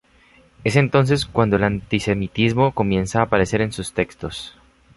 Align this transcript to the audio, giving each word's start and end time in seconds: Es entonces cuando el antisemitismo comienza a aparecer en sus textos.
Es 0.63 0.77
entonces 0.77 1.27
cuando 1.27 1.57
el 1.57 1.63
antisemitismo 1.63 2.71
comienza 2.73 3.19
a 3.19 3.25
aparecer 3.25 3.61
en 3.61 3.71
sus 3.71 3.93
textos. 3.93 4.57